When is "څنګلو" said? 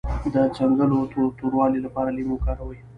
0.57-0.99